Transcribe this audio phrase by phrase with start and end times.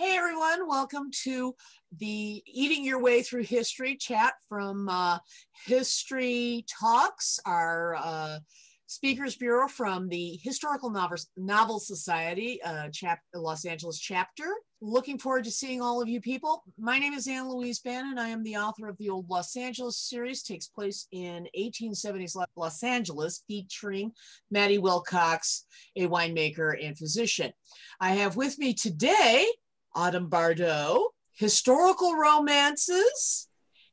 [0.00, 1.54] Hey everyone, welcome to
[1.98, 5.18] the Eating Your Way Through History chat from uh,
[5.66, 8.38] History Talks, our uh,
[8.86, 14.46] Speakers Bureau from the Historical Novel, Novel Society, uh, chap- Los Angeles chapter.
[14.80, 16.64] Looking forward to seeing all of you people.
[16.78, 18.18] My name is Anne Louise Bannon.
[18.18, 22.82] I am the author of the Old Los Angeles series, takes place in 1870s Los
[22.82, 24.12] Angeles, featuring
[24.50, 27.52] Maddie Wilcox, a winemaker and physician.
[28.00, 29.46] I have with me today
[29.94, 33.48] Autumn Bardot, historical romances,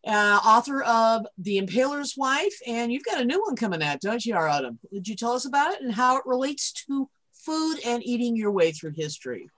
[0.06, 4.26] uh, author of The Impaler's Wife, and you've got a new one coming out, don't
[4.26, 4.80] you, Autumn?
[4.92, 8.52] Would you tell us about it and how it relates to food and eating your
[8.52, 9.50] way through history?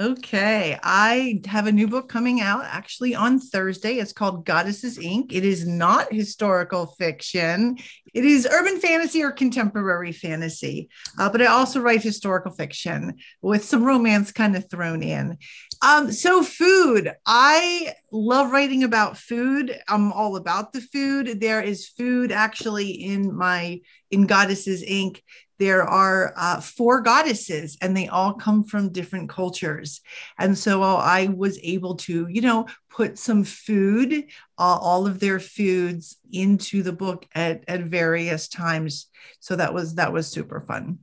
[0.00, 3.98] Okay, I have a new book coming out actually on Thursday.
[3.98, 5.32] It's called Goddesses Inc.
[5.32, 7.78] It is not historical fiction.
[8.12, 13.64] It is urban fantasy or contemporary fantasy, uh, but I also write historical fiction with
[13.64, 15.38] some romance kind of thrown in.
[15.84, 17.12] Um, so, food.
[17.26, 19.78] I love writing about food.
[19.86, 21.40] I'm all about the food.
[21.40, 25.20] There is food actually in my in Goddesses Inc
[25.58, 30.00] there are uh, four goddesses and they all come from different cultures
[30.38, 34.24] and so i was able to you know put some food
[34.58, 39.06] uh, all of their foods into the book at, at various times
[39.40, 40.98] so that was that was super fun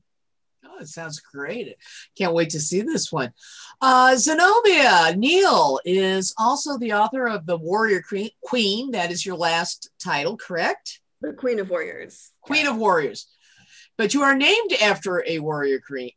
[0.82, 1.76] it sounds great.
[2.18, 3.32] Can't wait to see this one.
[3.82, 8.04] Uh, Zenobia Neil is also the author of The Warrior
[8.44, 8.92] Queen.
[8.92, 11.00] That is your last title, correct?
[11.22, 12.32] The Queen of Warriors.
[12.42, 13.28] Queen of Warriors
[14.02, 16.12] but you are named after a warrior queen,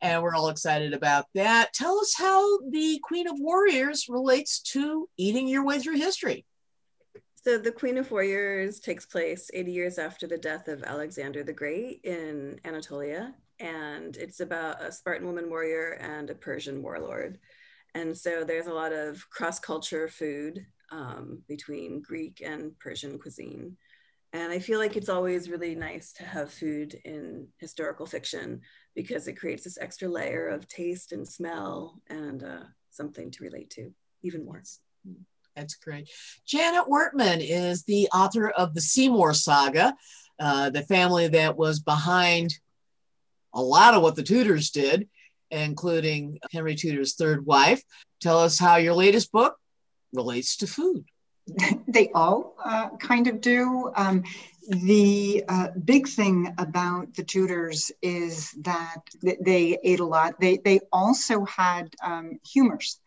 [0.00, 1.72] and we're all excited about that.
[1.72, 6.44] Tell us how the Queen of Warriors relates to eating your way through history.
[7.44, 11.52] So, the Queen of Warriors takes place 80 years after the death of Alexander the
[11.52, 17.38] Great in Anatolia, and it's about a Spartan woman warrior and a Persian warlord.
[17.94, 23.76] And so, there's a lot of cross culture food um, between Greek and Persian cuisine.
[24.34, 28.62] And I feel like it's always really nice to have food in historical fiction
[28.94, 33.68] because it creates this extra layer of taste and smell and uh, something to relate
[33.70, 33.92] to
[34.22, 34.62] even more.
[35.54, 36.08] That's great.
[36.46, 39.94] Janet Wertman is the author of the Seymour Saga,
[40.38, 42.58] uh, the family that was behind
[43.54, 45.08] a lot of what the Tudors did,
[45.50, 47.82] including Henry Tudor's third wife.
[48.20, 49.56] Tell us how your latest book
[50.12, 51.04] relates to food.
[51.88, 53.90] they all uh, kind of do.
[53.96, 54.24] Um,
[54.68, 60.38] the uh, big thing about the Tudors is that they ate a lot.
[60.40, 63.00] They they also had um, humors.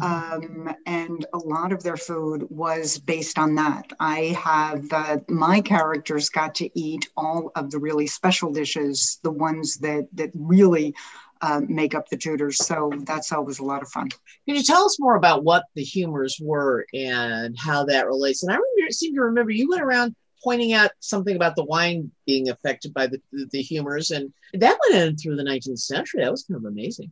[0.00, 3.90] Um, and a lot of their food was based on that.
[3.98, 9.30] I have uh, my characters got to eat all of the really special dishes, the
[9.30, 10.94] ones that that really
[11.40, 12.58] uh, make up the Tudors.
[12.58, 14.08] So that's always a lot of fun.
[14.46, 18.42] Can you tell us more about what the humors were and how that relates?
[18.42, 22.10] And I remember, seem to remember you went around pointing out something about the wine
[22.26, 26.22] being affected by the, the humors, and that went in through the 19th century.
[26.22, 27.10] That was kind of amazing.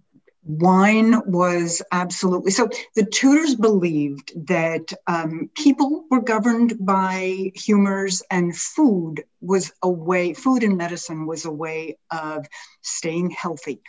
[0.49, 2.69] Wine was absolutely so.
[2.95, 10.35] The Tudors believed that um, people were governed by humors, and food was a way,
[10.35, 12.47] food and medicine was a way of
[12.83, 13.81] staying healthy.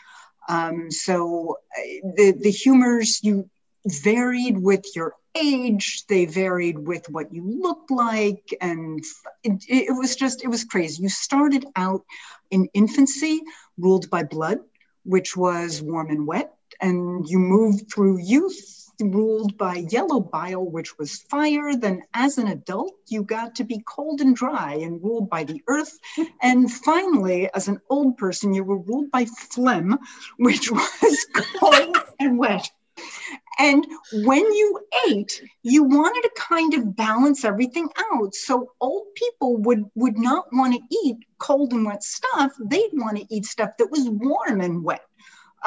[0.50, 1.82] Um, so uh,
[2.16, 3.48] the, the humors you
[3.86, 9.04] varied with your age, they varied with what you looked like, and
[9.44, 11.04] it, it was just, it was crazy.
[11.04, 12.04] You started out
[12.50, 13.42] in infancy
[13.78, 14.60] ruled by blood,
[15.08, 20.98] which was warm and wet, and you moved through youth ruled by yellow bile, which
[20.98, 21.76] was fire.
[21.76, 25.62] Then, as an adult, you got to be cold and dry and ruled by the
[25.68, 26.00] earth.
[26.42, 29.98] And finally, as an old person, you were ruled by phlegm,
[30.38, 31.28] which was
[31.60, 32.70] cold and wet.
[33.60, 38.36] And when you ate, you wanted to kind of balance everything out.
[38.36, 42.54] So old people would, would not want to eat cold and wet stuff.
[42.60, 45.02] They'd want to eat stuff that was warm and wet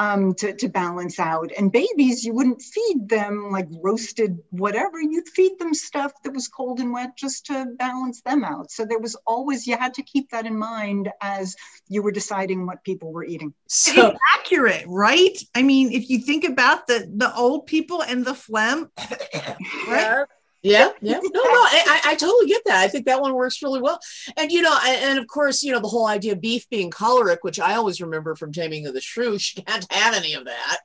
[0.01, 1.53] um, to, to balance out.
[1.59, 4.99] And babies, you wouldn't feed them like roasted whatever.
[4.99, 8.71] You'd feed them stuff that was cold and wet just to balance them out.
[8.71, 11.55] So there was always, you had to keep that in mind as
[11.87, 13.53] you were deciding what people were eating.
[13.69, 15.37] So accurate, right?
[15.55, 18.91] I mean, if you think about the, the old people and the phlegm,
[19.87, 20.25] right?
[20.63, 21.19] Yeah, yeah.
[21.23, 22.77] No, no, I, I totally get that.
[22.77, 23.99] I think that one works really well.
[24.37, 26.91] And, you know, and, and, of course, you know, the whole idea of beef being
[26.91, 30.45] choleric, which I always remember from Taming of the Shrew, she can't have any of
[30.45, 30.79] that.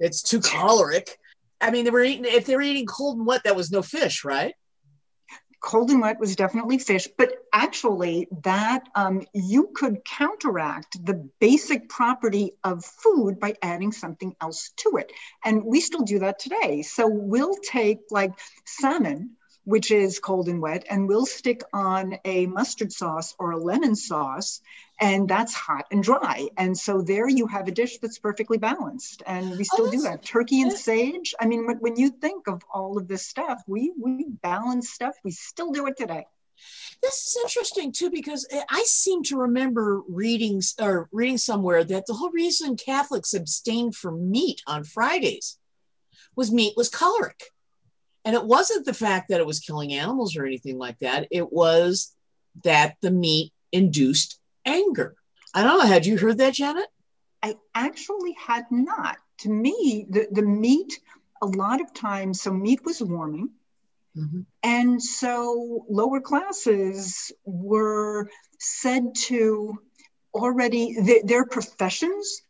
[0.00, 1.16] It's too choleric.
[1.60, 3.82] I mean, they were eating, if they were eating cold and wet, that was no
[3.82, 4.54] fish, right?
[5.60, 11.88] Cold and wet was definitely fish, but actually, that um, you could counteract the basic
[11.88, 15.12] property of food by adding something else to it.
[15.44, 16.82] And we still do that today.
[16.82, 18.32] So we'll take like
[18.64, 19.36] salmon,
[19.70, 23.94] which is cold and wet, and we'll stick on a mustard sauce or a lemon
[23.94, 24.60] sauce,
[25.00, 26.48] and that's hot and dry.
[26.56, 29.22] And so there you have a dish that's perfectly balanced.
[29.26, 30.24] And we still oh, do that.
[30.24, 31.34] Turkey and sage.
[31.38, 35.14] I mean, when you think of all of this stuff, we we balance stuff.
[35.22, 36.26] We still do it today.
[37.00, 42.14] This is interesting too because I seem to remember reading or reading somewhere that the
[42.14, 45.58] whole reason Catholics abstained from meat on Fridays
[46.34, 47.52] was meat was choleric.
[48.24, 51.28] And it wasn't the fact that it was killing animals or anything like that.
[51.30, 52.14] It was
[52.64, 55.14] that the meat induced anger.
[55.54, 55.86] I don't know.
[55.86, 56.86] Had you heard that, Janet?
[57.42, 59.16] I actually had not.
[59.38, 61.00] To me, the, the meat,
[61.40, 63.50] a lot of times, so meat was warming.
[64.16, 64.40] Mm-hmm.
[64.62, 68.28] And so lower classes were
[68.58, 69.78] said to
[70.34, 72.42] already, th- their professions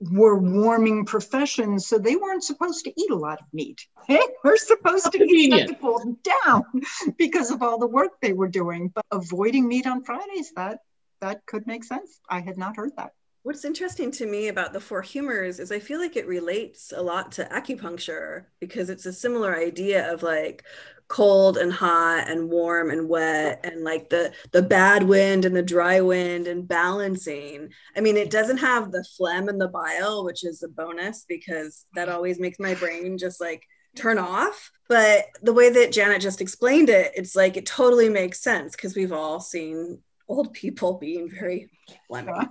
[0.00, 3.86] were warming professions, so they weren't supposed to eat a lot of meat.
[4.08, 6.64] They were supposed to eat stuff to pull down
[7.18, 8.88] because of all the work they were doing.
[8.88, 10.78] But avoiding meat on Fridays, that
[11.20, 12.20] that could make sense.
[12.28, 13.12] I had not heard that.
[13.42, 17.02] What's interesting to me about the four humors is I feel like it relates a
[17.02, 20.64] lot to acupuncture because it's a similar idea of like
[21.08, 25.62] cold and hot and warm and wet and like the the bad wind and the
[25.62, 27.70] dry wind and balancing.
[27.96, 31.86] I mean, it doesn't have the phlegm and the bile, which is a bonus because
[31.94, 33.62] that always makes my brain just like
[33.96, 34.70] turn off.
[34.88, 38.94] But the way that Janet just explained it, it's like it totally makes sense because
[38.94, 41.70] we've all seen old people being very
[42.10, 42.50] phlegmy.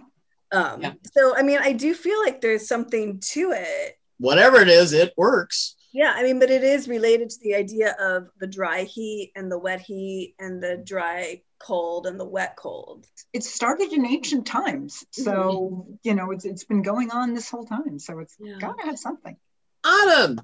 [0.52, 0.94] Um, yeah.
[1.14, 3.98] So, I mean, I do feel like there's something to it.
[4.18, 5.76] Whatever it is, it works.
[5.98, 9.52] Yeah, I mean, but it is related to the idea of the dry heat and
[9.52, 13.08] the wet heat and the dry cold and the wet cold.
[13.34, 15.04] It started in ancient times.
[15.10, 15.94] So, mm-hmm.
[16.04, 17.98] you know, it's, it's been going on this whole time.
[17.98, 18.60] So it's yeah.
[18.60, 19.38] got to have something.
[19.84, 20.40] Autumn,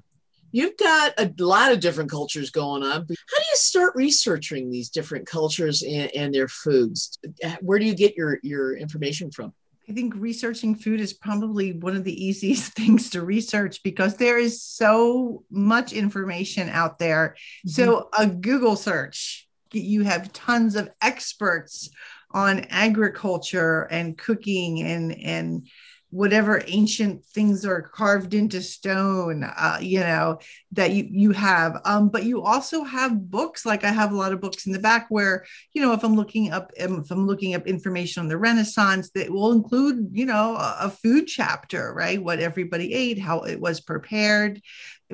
[0.50, 2.90] you've got a lot of different cultures going on.
[2.90, 7.16] How do you start researching these different cultures and, and their foods?
[7.60, 9.54] Where do you get your, your information from?
[9.88, 14.38] I think researching food is probably one of the easiest things to research because there
[14.38, 17.36] is so much information out there.
[17.66, 17.70] Mm-hmm.
[17.70, 21.90] So, a Google search, you have tons of experts
[22.30, 25.68] on agriculture and cooking and and
[26.14, 30.38] whatever ancient things are carved into stone uh, you know
[30.70, 31.80] that you you have.
[31.84, 33.66] Um, but you also have books.
[33.66, 36.14] Like i have a lot of books in the back where you know if i'm
[36.14, 40.24] looking up um, if i'm looking up information on the renaissance that will include you
[40.24, 42.22] know a, a food chapter right?
[42.22, 44.60] What everybody ate how it was prepared.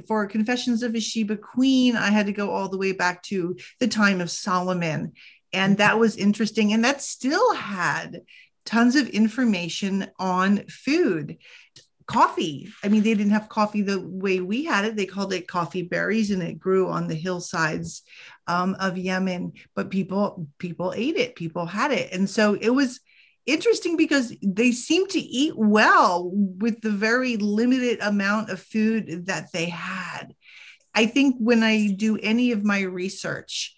[0.07, 3.57] For confessions of a sheba queen i had to go all the way back to
[3.79, 5.13] the time of solomon.
[5.53, 6.73] And that was interesting.
[6.73, 8.21] And that still had
[8.65, 11.39] tons of information on food
[12.07, 12.69] coffee.
[12.83, 14.97] I mean, they didn't have coffee the way we had it.
[14.97, 18.03] They called it coffee berries, and it grew on the hillsides
[18.49, 19.53] um, of Yemen.
[19.77, 21.37] But people people ate it.
[21.37, 23.01] People had it, and so it was
[23.47, 29.53] interesting because they seemed to eat well with the very limited amount of food that
[29.53, 30.35] they had.
[30.95, 33.77] I think when I do any of my research,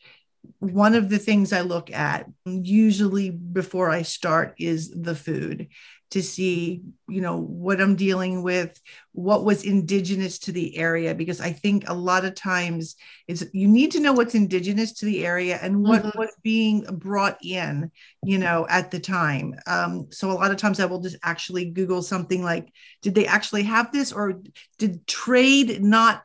[0.59, 5.69] one of the things I look at usually before I start is the food
[6.13, 8.79] to see, you know, what I'm dealing with,
[9.13, 12.97] what was indigenous to the area, because I think a lot of times
[13.27, 16.19] it's you need to know what's indigenous to the area and what mm-hmm.
[16.19, 17.91] was being brought in,
[18.23, 19.55] you know, at the time.
[19.67, 22.69] Um, so a lot of times I will just actually Google something like,
[23.01, 24.43] did they actually have this, or
[24.79, 26.23] did trade not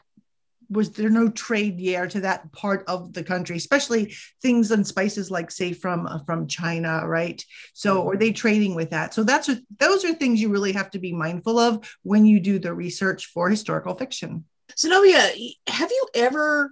[0.69, 5.31] was there no trade there to that part of the country especially things and spices
[5.31, 7.43] like say from uh, from china right?
[7.73, 9.13] So are they trading with that?
[9.13, 12.39] So that's what those are things you really have to be mindful of when you
[12.39, 14.45] do the research for historical fiction.
[14.77, 15.31] Zenobia
[15.67, 16.71] have you ever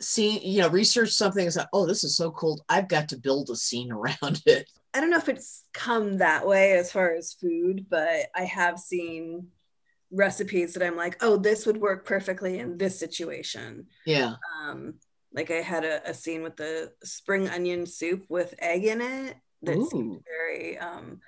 [0.00, 2.64] seen you know research something and said oh this is so cool.
[2.68, 4.68] I've got to build a scene around it.
[4.94, 8.78] I don't know if it's come that way as far as food but i have
[8.78, 9.48] seen
[10.10, 13.86] recipes that I'm like, oh, this would work perfectly in this situation.
[14.06, 14.34] Yeah.
[14.62, 14.94] Um,
[15.32, 19.36] like I had a, a scene with the spring onion soup with egg in it
[19.62, 19.88] that Ooh.
[19.90, 21.20] seemed very um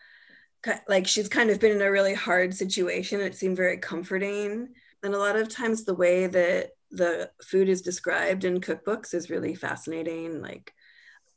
[0.89, 3.21] like she's kind of been in a really hard situation.
[3.21, 4.69] It seemed very comforting.
[5.03, 9.31] And a lot of times the way that the food is described in cookbooks is
[9.31, 10.43] really fascinating.
[10.43, 10.75] Like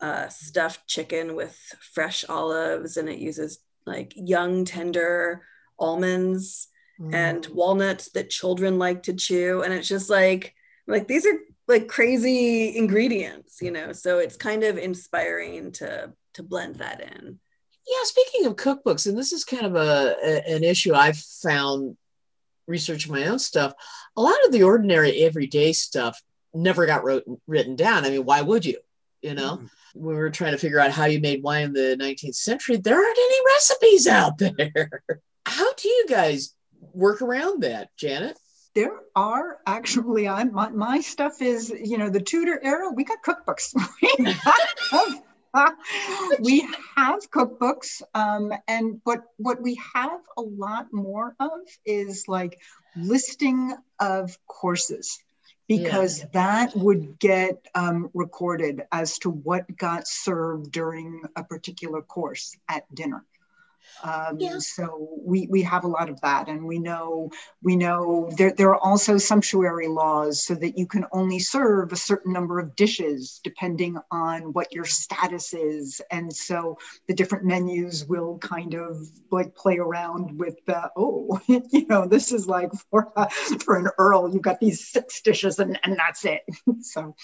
[0.02, 1.58] uh, stuffed chicken with
[1.94, 5.44] fresh olives, and it uses like young, tender
[5.80, 6.68] almonds
[7.00, 7.14] mm.
[7.14, 9.62] and walnuts that children like to chew.
[9.62, 10.56] And it's just like,
[10.88, 13.94] like these are like crazy ingredients, you know.
[13.94, 17.40] So it's kind of inspiring to to blend that in.
[17.86, 21.98] Yeah, speaking of cookbooks, and this is kind of a, a an issue I've found
[22.68, 23.74] researching my own stuff.
[24.16, 26.22] A lot of the ordinary everyday stuff
[26.54, 28.06] never got wrote, written down.
[28.06, 28.78] I mean, why would you?
[29.22, 29.70] You know, mm.
[29.94, 32.76] when we were trying to figure out how you made wine in the 19th century,
[32.76, 34.90] there aren't any recipes out there.
[35.46, 36.54] how do you guys
[36.94, 38.38] work around that, Janet?
[38.76, 43.24] there are actually I my, my stuff is you know the Tudor era we got
[43.24, 43.74] cookbooks
[46.40, 52.60] we have cookbooks um, and what what we have a lot more of is like
[52.96, 55.20] listing of courses
[55.68, 56.26] because yeah.
[56.34, 62.84] that would get um, recorded as to what got served during a particular course at
[62.94, 63.24] dinner
[64.04, 64.58] um, yeah.
[64.60, 68.70] So we, we have a lot of that, and we know we know there, there
[68.70, 73.40] are also sumptuary laws so that you can only serve a certain number of dishes
[73.44, 78.98] depending on what your status is, and so the different menus will kind of
[79.32, 83.28] like play around with the oh you know this is like for uh,
[83.64, 86.42] for an earl you've got these six dishes and and that's it.
[86.82, 87.16] So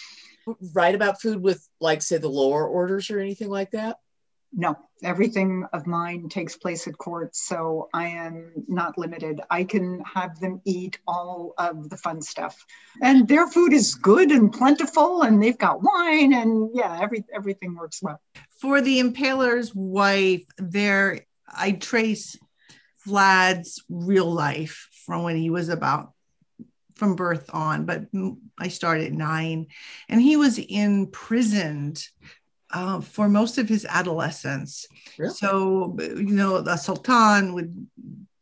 [0.73, 3.97] write about food with like say the lower orders or anything like that
[4.53, 9.41] no, everything of mine takes place at court, so I am not limited.
[9.49, 12.65] I can have them eat all of the fun stuff,
[13.01, 17.75] and their food is good and plentiful, and they've got wine, and yeah, every everything
[17.75, 18.21] works well.
[18.59, 22.37] For the impaler's wife, there I trace
[23.07, 26.13] Vlad's real life from when he was about
[26.95, 28.07] from birth on, but
[28.57, 29.67] I started at nine,
[30.09, 32.05] and he was imprisoned
[32.71, 34.87] uh, for most of his adolescence.
[35.17, 35.33] Really?
[35.33, 37.87] So, you know, the Sultan would,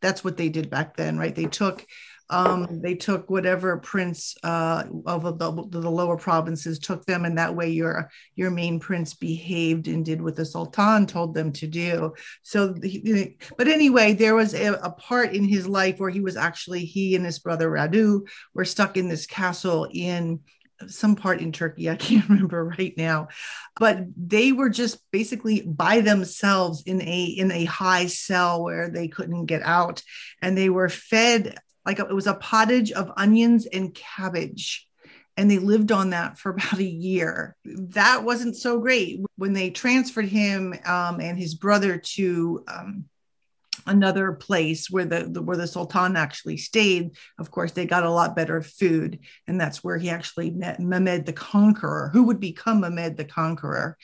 [0.01, 1.35] that's what they did back then, right?
[1.35, 1.85] They took,
[2.29, 7.55] um, they took whatever prince uh, of the, the lower provinces took them, and that
[7.55, 12.13] way your your main prince behaved and did what the sultan told them to do.
[12.43, 12.75] So,
[13.57, 17.15] but anyway, there was a, a part in his life where he was actually he
[17.15, 20.41] and his brother Radu were stuck in this castle in
[20.87, 23.29] some part in Turkey, I can't remember right now,
[23.79, 29.07] but they were just basically by themselves in a in a high cell where they
[29.07, 30.03] couldn't get out,
[30.41, 34.87] and they were fed like it was a pottage of onions and cabbage.
[35.37, 37.55] And they lived on that for about a year.
[37.63, 39.21] That wasn't so great.
[39.37, 43.05] When they transferred him um, and his brother to um,
[43.85, 47.11] another place where the, the, where the sultan actually stayed.
[47.37, 51.25] Of course they got a lot better food and that's where he actually met mehmed
[51.25, 53.97] the conqueror who would become mehmed the conqueror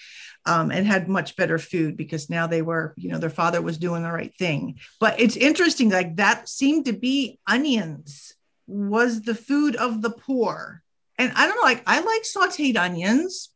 [0.45, 3.77] um, and had much better food because now they were you know their father was
[3.77, 4.79] doing the right thing.
[4.99, 8.33] But it's interesting like that seemed to be onions
[8.67, 10.81] was the food of the poor.
[11.17, 13.49] And i don't know like i like sauteed onions.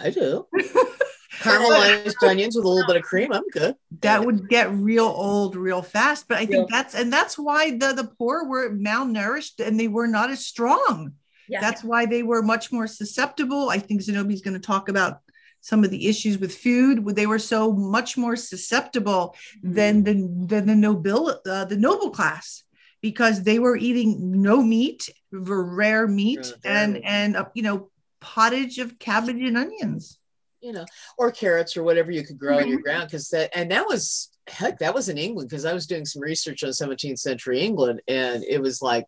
[0.00, 0.46] I do
[1.38, 3.32] caramelized onions with a little bit of cream.
[3.32, 3.76] I'm good.
[4.00, 6.26] That would get real old real fast.
[6.28, 6.76] But I think yeah.
[6.76, 11.12] that's and that's why the the poor were malnourished and they were not as strong.
[11.48, 11.60] Yeah.
[11.60, 13.70] That's why they were much more susceptible.
[13.70, 15.18] I think Zenobia's going to talk about
[15.60, 17.04] some of the issues with food.
[17.04, 22.62] They were so much more susceptible than the than the noble uh, the noble class
[23.00, 28.78] because they were eating no meat, rare meat, yeah, and and uh, you know pottage
[28.78, 30.19] of cabbage and onions
[30.60, 30.84] you know,
[31.18, 32.64] or carrots or whatever you could grow mm-hmm.
[32.64, 33.08] in your ground.
[33.08, 36.22] Because that, and that was, heck, that was in England because I was doing some
[36.22, 39.06] research on 17th century England and it was like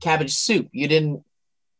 [0.00, 0.68] cabbage soup.
[0.72, 1.24] You didn't,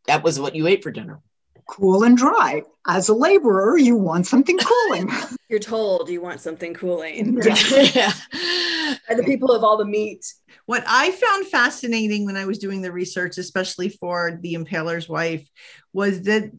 [0.07, 1.19] that was what you ate for dinner.
[1.67, 2.63] Cool and dry.
[2.87, 5.09] As a laborer, you want something cooling.
[5.49, 7.41] You're told you want something cooling.
[7.93, 8.11] yeah.
[9.07, 10.25] By the people of all the meat
[10.65, 15.47] what I found fascinating when I was doing the research, especially for the impaler's wife,
[15.93, 16.51] was that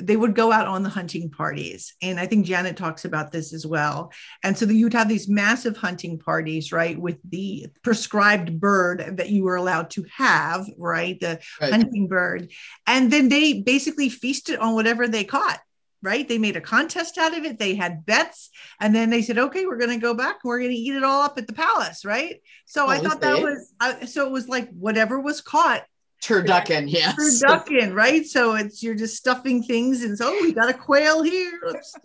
[0.00, 1.94] they would go out on the hunting parties.
[2.02, 4.12] And I think Janet talks about this as well.
[4.44, 9.44] And so you'd have these massive hunting parties, right, with the prescribed bird that you
[9.44, 11.72] were allowed to have, right, the right.
[11.72, 12.52] hunting bird.
[12.86, 15.60] And then they basically feasted on whatever they caught
[16.02, 16.28] right?
[16.28, 17.58] They made a contest out of it.
[17.58, 18.50] They had bets,
[18.80, 20.36] and then they said, "Okay, we're going to go back.
[20.44, 22.40] We're going to eat it all up at the palace," right?
[22.64, 24.26] So oh, I thought that was uh, so.
[24.26, 25.84] It was like whatever was caught.
[26.22, 27.14] Turducken, yes.
[27.16, 28.26] Turducken, right?
[28.26, 31.60] So it's you're just stuffing things, and so oh, we got a quail here.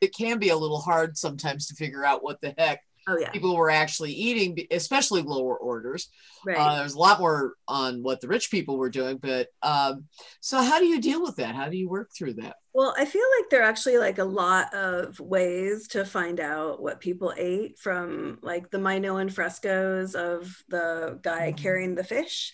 [0.00, 3.30] it can be a little hard sometimes to figure out what the heck oh, yeah.
[3.30, 6.08] people were actually eating, especially lower orders.
[6.44, 6.56] Right.
[6.56, 10.04] Uh, there's a lot more on what the rich people were doing, but um,
[10.40, 11.54] so how do you deal with that?
[11.54, 12.56] How do you work through that?
[12.72, 16.80] Well, I feel like there are actually like a lot of ways to find out
[16.80, 21.62] what people ate from like the Minoan frescoes of the guy mm-hmm.
[21.62, 22.52] carrying the fish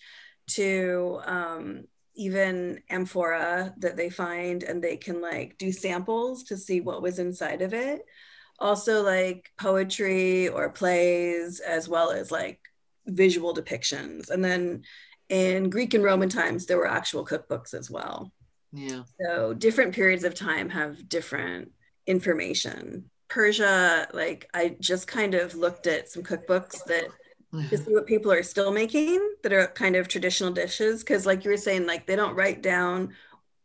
[0.49, 1.85] to um,
[2.17, 7.19] even amphora that they find and they can like do samples to see what was
[7.19, 8.03] inside of it
[8.59, 12.61] also like poetry or plays as well as like
[13.07, 14.31] visual depictions.
[14.31, 14.83] And then
[15.29, 18.33] in greek and roman times there were actual cookbooks as well.
[18.73, 19.03] Yeah.
[19.21, 21.73] So different periods of time have different
[22.07, 23.11] information.
[23.29, 27.09] Persia like i just kind of looked at some cookbooks that
[27.71, 31.03] to see what people are still making that are kind of traditional dishes.
[31.03, 33.15] Because like you were saying like they don't write down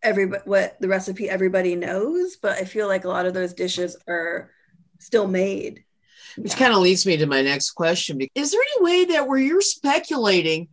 [0.04, 3.96] every what the recipe everybody knows but i feel like a lot of those dishes
[4.08, 4.50] are
[5.02, 5.84] still made
[6.38, 6.58] which yeah.
[6.58, 9.62] kind of leads me to my next question is there any way that where you're
[9.62, 10.68] speculating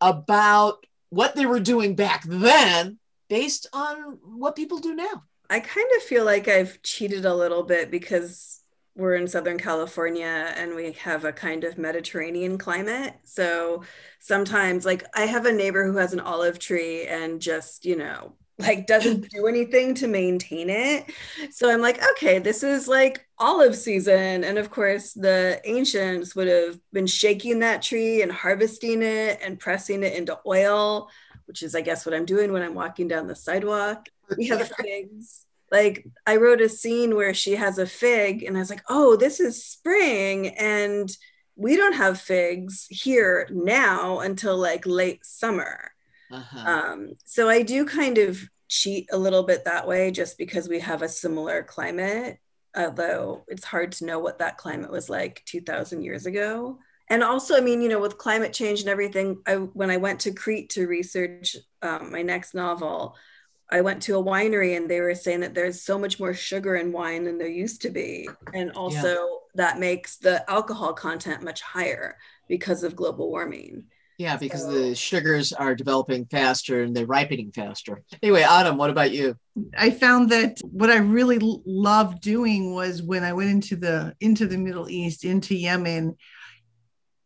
[0.00, 2.98] about what they were doing back then
[3.28, 7.62] based on what people do now i kind of feel like i've cheated a little
[7.62, 8.61] bit because
[8.94, 13.14] we're in Southern California and we have a kind of Mediterranean climate.
[13.24, 13.84] So
[14.18, 18.34] sometimes, like, I have a neighbor who has an olive tree and just, you know,
[18.58, 21.10] like doesn't do anything to maintain it.
[21.50, 24.44] So I'm like, okay, this is like olive season.
[24.44, 29.58] And of course, the ancients would have been shaking that tree and harvesting it and
[29.58, 31.08] pressing it into oil,
[31.46, 34.08] which is, I guess, what I'm doing when I'm walking down the sidewalk.
[34.36, 38.60] We have figs like I wrote a scene where she has a fig and I
[38.60, 41.10] was like, "Oh, this is spring and
[41.56, 45.92] we don't have figs here now until like late summer."
[46.30, 46.70] Uh-huh.
[46.70, 48.38] Um, so I do kind of
[48.68, 52.38] cheat a little bit that way just because we have a similar climate,
[52.76, 56.78] although it's hard to know what that climate was like 2000 years ago.
[57.08, 60.20] And also, I mean, you know, with climate change and everything, I, when I went
[60.20, 63.16] to Crete to research um, my next novel,
[63.70, 66.76] I went to a winery and they were saying that there's so much more sugar
[66.76, 68.28] in wine than there used to be.
[68.52, 69.26] And also, yeah.
[69.54, 73.84] that makes the alcohol content much higher because of global warming.
[74.18, 78.02] Yeah, because so, the sugars are developing faster and they're ripening faster.
[78.22, 79.36] Anyway, Autumn, what about you?
[79.76, 84.46] I found that what I really loved doing was when I went into the into
[84.46, 86.16] the Middle East, into Yemen,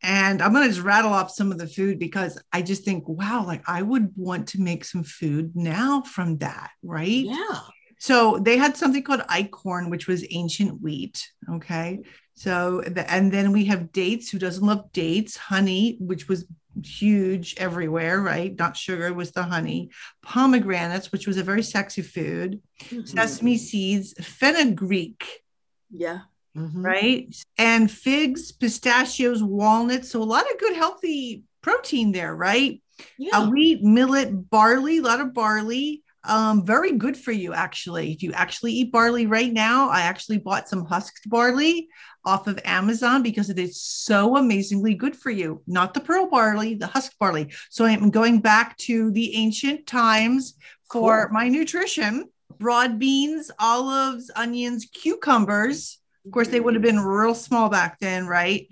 [0.06, 3.08] and I'm going to just rattle off some of the food because I just think,
[3.08, 7.08] wow, like I would want to make some food now from that, right?
[7.08, 7.60] Yeah.
[7.98, 11.28] So they had something called einkorn, which was ancient wheat.
[11.50, 12.04] Okay.
[12.34, 14.30] So, the, and then we have dates.
[14.30, 15.36] Who doesn't love dates?
[15.36, 16.44] Honey, which was
[16.84, 18.56] huge everywhere, right?
[18.56, 19.90] Not sugar was the honey.
[20.22, 22.62] Pomegranates, which was a very sexy food.
[22.84, 23.06] Mm-hmm.
[23.06, 25.42] Sesame seeds, fenugreek.
[25.90, 26.20] Yeah
[26.56, 26.84] mm-hmm.
[26.84, 27.36] right?
[27.58, 30.10] And figs, pistachios, walnuts.
[30.10, 32.82] So a lot of good, healthy protein there, right?
[33.18, 33.38] Yeah.
[33.38, 36.02] Uh, wheat, millet, barley, a lot of barley.
[36.24, 38.12] Um, very good for you, actually.
[38.12, 41.88] If you actually eat barley right now, I actually bought some husked barley
[42.24, 45.62] off of Amazon because it is so amazingly good for you.
[45.68, 47.52] Not the pearl barley, the husked barley.
[47.70, 50.54] So I'm going back to the ancient times
[50.90, 51.34] for cool.
[51.34, 57.68] my nutrition broad beans, olives, onions, cucumbers, of course, they would have been real small
[57.68, 58.66] back then, right?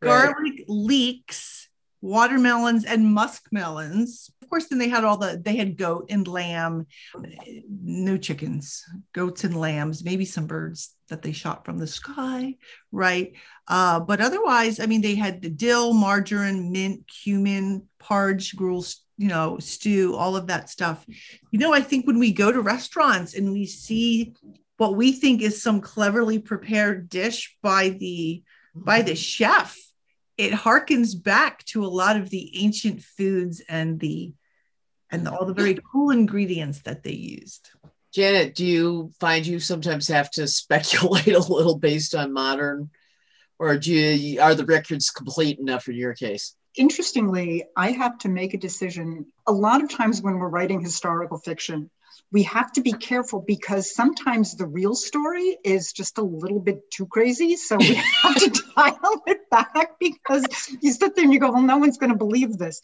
[0.00, 0.08] right.
[0.08, 1.68] Garlic leeks,
[2.00, 4.30] watermelons, and muskmelons.
[4.42, 6.86] Of course, then they had all the, they had goat and lamb,
[7.68, 12.56] no chickens, goats and lambs, maybe some birds that they shot from the sky,
[12.92, 13.32] right?
[13.66, 18.84] Uh, but otherwise, I mean, they had the dill, marjoram, mint, cumin, parge, gruel,
[19.18, 21.04] you know, stew, all of that stuff.
[21.50, 24.34] You know, I think when we go to restaurants and we see
[24.80, 28.42] what we think is some cleverly prepared dish by the
[28.74, 29.16] by the mm-hmm.
[29.16, 29.76] chef.
[30.38, 34.32] It harkens back to a lot of the ancient foods and the
[35.10, 37.68] and the, all the very cool ingredients that they used.
[38.14, 42.88] Janet do you find you sometimes have to speculate a little based on modern
[43.58, 46.56] or do you are the records complete enough in your case?
[46.74, 49.26] Interestingly i have to make a decision.
[49.46, 51.90] A lot of times when we're writing historical fiction
[52.32, 56.90] we have to be careful because sometimes the real story is just a little bit
[56.90, 57.56] too crazy.
[57.56, 60.44] So we have to dial it back because
[60.80, 62.80] you sit there and you go, well, no one's going to believe this.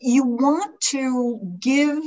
[0.00, 2.02] You want to give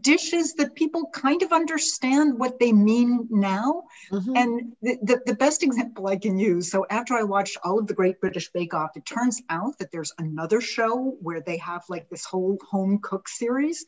[0.00, 3.84] dishes that people kind of understand what they mean now.
[4.12, 4.36] Mm-hmm.
[4.36, 7.86] And the, the, the, best example I can use so, after I watched all of
[7.86, 11.82] the Great British Bake Off, it turns out that there's another show where they have
[11.88, 13.86] like this whole home cook series.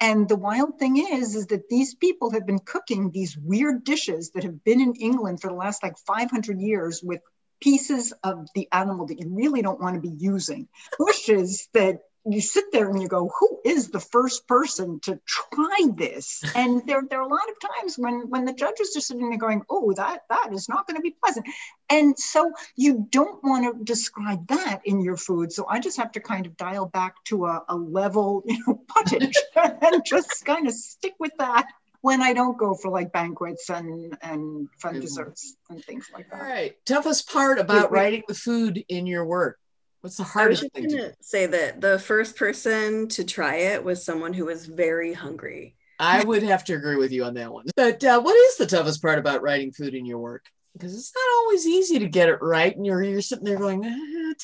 [0.00, 4.30] And the wild thing is, is that these people have been cooking these weird dishes
[4.30, 7.20] that have been in England for the last like 500 years with
[7.60, 12.00] pieces of the animal that you really don't want to be using, bushes that
[12.34, 16.42] you sit there and you go, who is the first person to try this?
[16.54, 19.38] And there, there are a lot of times when, when the judges are sitting there
[19.38, 21.46] going, oh, that, that is not going to be pleasant.
[21.88, 25.52] And so you don't want to describe that in your food.
[25.52, 28.80] So I just have to kind of dial back to a, a level, you know,
[28.88, 31.66] pottage and just kind of stick with that
[32.02, 36.40] when I don't go for like banquets and and fun desserts and things like that.
[36.40, 36.74] All right.
[36.86, 39.58] Toughest part about writing the food in your work.
[40.00, 40.88] What's the hardest thing?
[40.88, 45.76] To say that the first person to try it was someone who was very hungry.
[45.98, 47.66] I would have to agree with you on that one.
[47.76, 50.46] But uh, what is the toughest part about writing food in your work?
[50.72, 53.84] Because it's not always easy to get it right, and you're you're sitting there going,
[53.84, 54.34] ah,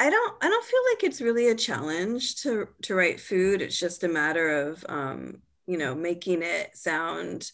[0.00, 3.62] I don't I don't feel like it's really a challenge to to write food.
[3.62, 7.52] It's just a matter of um, you know making it sound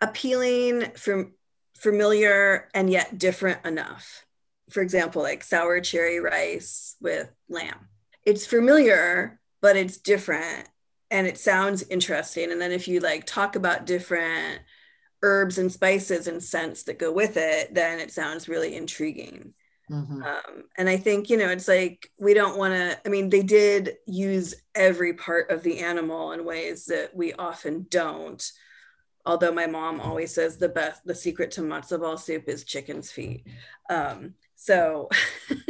[0.00, 1.32] appealing, from
[1.76, 4.23] familiar, and yet different enough
[4.70, 7.88] for example, like sour cherry rice with lamb.
[8.24, 10.68] It's familiar, but it's different
[11.10, 12.50] and it sounds interesting.
[12.50, 14.60] And then if you like talk about different
[15.22, 19.54] herbs and spices and scents that go with it, then it sounds really intriguing.
[19.90, 20.22] Mm-hmm.
[20.22, 23.42] Um, and I think, you know, it's like we don't want to, I mean, they
[23.42, 28.42] did use every part of the animal in ways that we often don't.
[29.26, 33.10] Although my mom always says the best, the secret to matzo ball soup is chicken's
[33.10, 33.46] feet.
[33.88, 35.10] Um, so,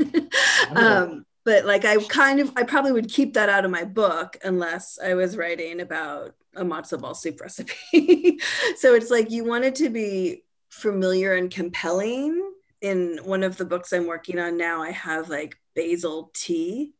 [0.77, 4.37] um, but like I kind of, I probably would keep that out of my book
[4.45, 8.39] unless I was writing about a matzo ball soup recipe.
[8.77, 12.53] so it's like you want it to be familiar and compelling.
[12.83, 16.93] In one of the books I'm working on now, I have like basil tea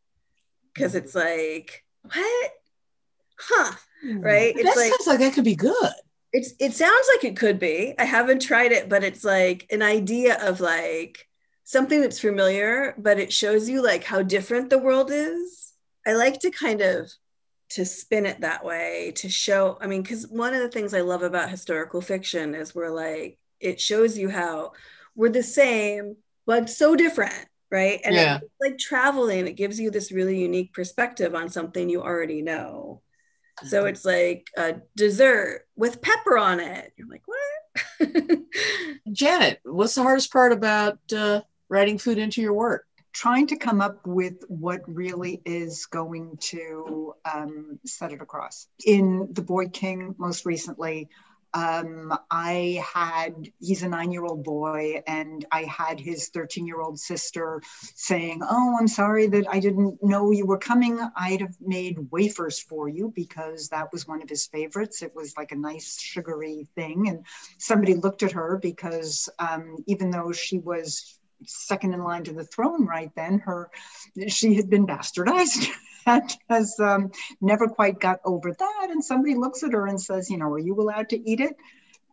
[0.73, 2.53] because it's like, what?
[3.39, 3.73] Huh?
[4.03, 4.21] Hmm.
[4.21, 4.53] Right?
[4.57, 5.93] It's that like, sounds like that could be good.
[6.33, 7.95] It's it sounds like it could be.
[8.01, 11.29] I haven't tried it, but it's like an idea of like
[11.65, 15.73] something that's familiar, but it shows you like how different the world is.
[16.07, 17.11] I like to kind of
[17.71, 21.01] to spin it that way to show i mean because one of the things i
[21.01, 24.73] love about historical fiction is we're like it shows you how
[25.17, 28.37] we're the same but so different right and yeah.
[28.37, 33.01] it's like traveling it gives you this really unique perspective on something you already know
[33.67, 33.89] so mm-hmm.
[33.89, 38.39] it's like a dessert with pepper on it you're like what
[39.13, 41.41] janet what's the hardest part about uh,
[41.75, 42.87] writing food into your work?
[43.13, 48.69] Trying to come up with what really is going to um, set it across.
[48.87, 51.09] In The Boy King, most recently,
[51.53, 56.81] um, I had, he's a nine year old boy, and I had his 13 year
[56.81, 57.61] old sister
[57.95, 61.01] saying, Oh, I'm sorry that I didn't know you were coming.
[61.17, 65.03] I'd have made wafers for you because that was one of his favorites.
[65.03, 67.09] It was like a nice sugary thing.
[67.09, 67.25] And
[67.59, 72.45] somebody looked at her because um, even though she was second in line to the
[72.45, 73.39] throne right then.
[73.39, 73.71] Her,
[74.29, 75.69] she had been bastardized
[76.07, 78.89] and has um, never quite got over that.
[78.91, 81.57] And somebody looks at her and says, you know, are you allowed to eat it?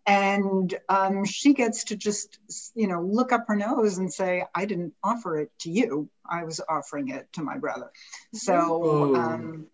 [0.08, 2.40] And um, she gets to just,
[2.74, 6.10] you know, look up her nose and say, I didn't offer it to you.
[6.28, 7.92] I was offering it to my brother.
[8.34, 9.68] So, um,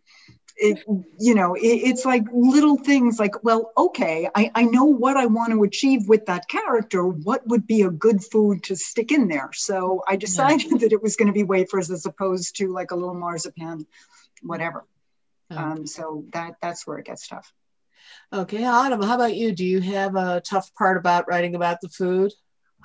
[0.58, 0.84] it,
[1.20, 5.26] you know, it, it's like little things like, well, okay, I, I know what I
[5.28, 7.06] want to achieve with that character.
[7.06, 9.52] What would be a good food to stick in there?
[9.54, 10.78] So I decided yeah.
[10.80, 13.86] that it was going to be wafers as opposed to like a little marzipan,
[14.42, 14.86] whatever.
[15.52, 15.62] Okay.
[15.62, 17.54] Um, so that that's where it gets tough.
[18.34, 19.54] Okay, Autumn, how about you?
[19.54, 22.34] Do you have a tough part about writing about the food?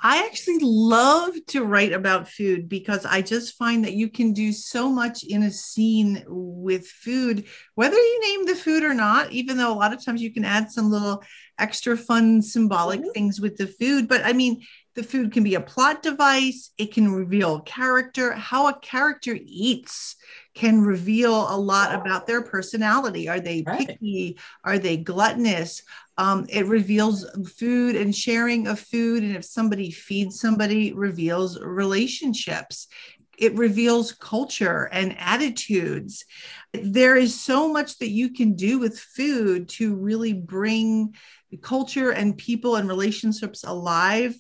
[0.05, 4.53] I actually love to write about food because I just find that you can do
[4.53, 7.45] so much in a scene with food,
[7.77, 10.45] whether you name the food or not, even though a lot of times you can
[10.45, 11.23] add some little
[11.57, 13.11] extra fun symbolic mm-hmm.
[13.13, 14.09] things with the food.
[14.09, 14.63] But I mean,
[14.95, 20.17] the food can be a plot device, it can reveal character, how a character eats
[20.55, 23.29] can reveal a lot about their personality.
[23.29, 24.37] Are they picky?
[24.37, 24.73] Right.
[24.73, 25.83] Are they gluttonous?
[26.19, 29.23] Um, it reveals food and sharing of food.
[29.23, 32.89] And if somebody feeds somebody, reveals relationships.
[33.39, 36.27] It reveals culture and attitudes.
[36.73, 41.15] There is so much that you can do with food to really bring
[41.63, 44.39] culture and people and relationships alive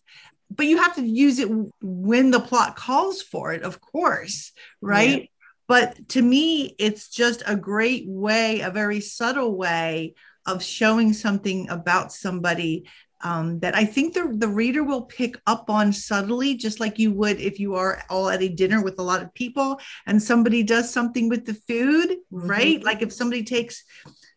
[0.55, 1.49] but you have to use it
[1.81, 5.31] when the plot calls for it, of course, right?
[5.69, 10.15] But to me, it's just a great way, a very subtle way
[10.47, 12.85] of showing something about somebody
[13.23, 17.13] um, that I think the, the reader will pick up on subtly, just like you
[17.13, 20.63] would if you are all at a dinner with a lot of people and somebody
[20.63, 22.51] does something with the food, mm-hmm.
[22.51, 22.83] right?
[22.83, 23.85] Like if somebody takes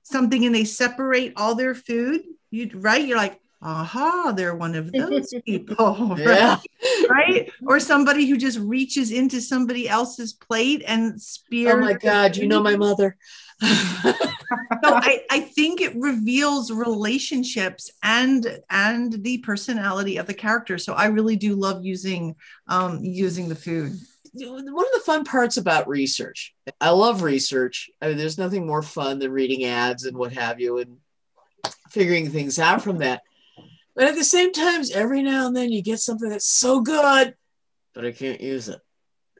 [0.03, 3.05] something and they separate all their food, you'd right?
[3.05, 6.57] You're like, aha, they're one of those people, Yeah.
[6.59, 7.09] right?
[7.09, 7.51] right?
[7.65, 11.73] Or somebody who just reaches into somebody else's plate and spears.
[11.75, 13.17] Oh my God, you know my mother.
[13.61, 13.67] so
[14.83, 20.77] I, I think it reveals relationships and and the personality of the character.
[20.77, 22.35] So I really do love using
[22.67, 23.93] um using the food.
[24.33, 28.81] one of the fun parts about research i love research I mean, there's nothing more
[28.81, 30.97] fun than reading ads and what have you and
[31.89, 33.21] figuring things out from that
[33.95, 37.33] but at the same time every now and then you get something that's so good
[37.93, 38.79] but i can't use it.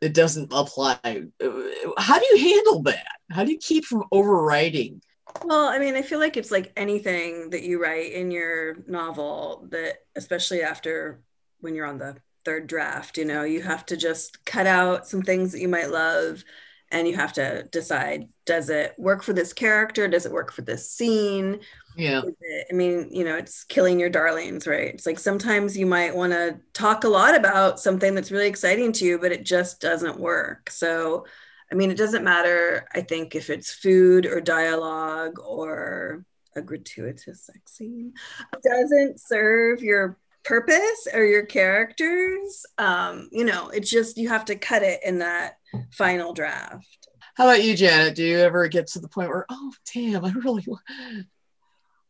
[0.02, 1.00] It doesn't apply.
[1.04, 3.06] How do you handle that?
[3.32, 5.02] How do you keep from overwriting?
[5.44, 9.68] Well i mean i feel like it's like anything that you write in your novel
[9.72, 11.22] that especially after
[11.60, 12.16] when you're on the
[12.46, 15.90] third draft you know you have to just cut out some things that you might
[15.90, 16.44] love
[16.92, 20.08] and you have to decide does it work for this character?
[20.08, 21.60] Does it work for this scene
[21.96, 22.22] yeah.
[22.70, 24.94] I mean you know it's killing your darlings right?
[24.94, 28.92] It's like sometimes you might want to talk a lot about something that's really exciting
[28.94, 30.70] to you but it just doesn't work.
[30.70, 31.26] So
[31.72, 36.24] i mean it doesn't matter i think if it's food or dialogue or
[36.56, 38.14] a gratuitous sex scene
[38.54, 42.66] it doesn't serve your purpose or your characters.
[42.78, 45.56] Um you know it's just you have to cut it in that
[45.92, 47.08] final draft.
[47.36, 48.16] How about you janet?
[48.16, 50.66] Do you ever get to the point where oh damn i really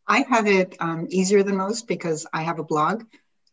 [0.07, 3.03] i have it um, easier than most because i have a blog.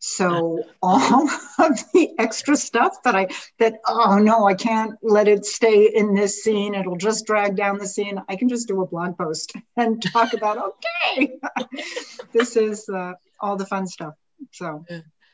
[0.05, 3.27] So all of the extra stuff that i
[3.59, 6.75] that oh no i can't let it stay in this scene.
[6.75, 8.21] It'll just drag down the scene.
[8.27, 11.39] I can just do a blog post and talk about okay
[12.33, 14.15] this is uh, all the fun stuff.
[14.51, 14.85] So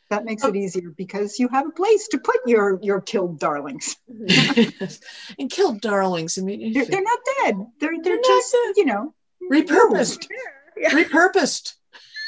[0.10, 3.96] that makes it easier because you have a place to put your your killed darlings.
[5.40, 6.38] and killed darlings.
[6.38, 7.56] I mean, they're, they're not dead.
[7.80, 9.14] They're they're, they're just you know
[9.52, 10.28] repurposed.
[10.80, 10.92] Yeah.
[10.92, 11.74] Repurposed.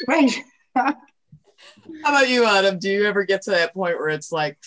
[0.08, 0.32] Right.
[0.76, 0.96] How
[2.04, 2.80] about you, Autumn?
[2.80, 4.58] Do you ever get to that point where it's like,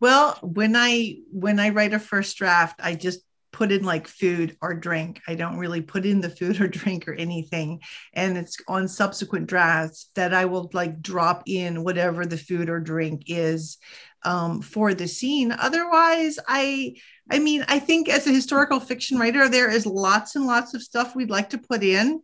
[0.00, 3.20] well, when I when I write a first draft, I just
[3.52, 5.20] put in like food or drink.
[5.26, 7.80] I don't really put in the food or drink or anything.
[8.12, 12.80] And it's on subsequent drafts that I will like drop in whatever the food or
[12.80, 13.78] drink is
[14.24, 15.52] um, for the scene.
[15.52, 16.96] Otherwise, I
[17.30, 20.82] I mean, I think as a historical fiction writer, there is lots and lots of
[20.82, 22.20] stuff we'd like to put in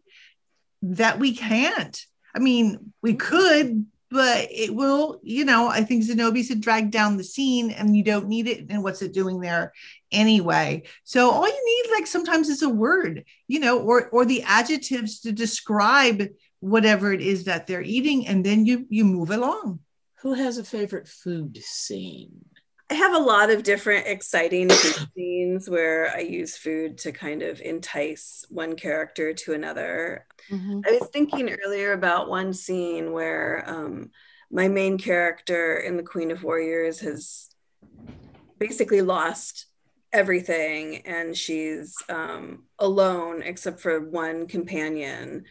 [0.83, 2.05] that we can't.
[2.35, 3.19] I mean, we mm-hmm.
[3.19, 7.97] could, but it will, you know, I think Zenobia said drag down the scene and
[7.97, 8.67] you don't need it.
[8.69, 9.73] And what's it doing there
[10.11, 10.83] anyway?
[11.05, 15.21] So all you need, like sometimes is a word, you know, or or the adjectives
[15.21, 16.25] to describe
[16.61, 19.81] whatever it is that they're eating, and then you you move along.
[20.21, 22.45] Who has a favorite food scene?
[22.93, 24.69] I have a lot of different exciting
[25.17, 30.27] scenes where I use food to kind of entice one character to another.
[30.51, 30.81] Mm-hmm.
[30.87, 34.11] I was thinking earlier about one scene where um,
[34.51, 37.49] my main character in The Queen of Warriors has
[38.59, 39.69] basically lost
[40.13, 45.45] everything and she's um, alone except for one companion.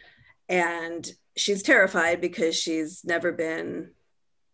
[0.48, 3.90] And she's terrified because she's never been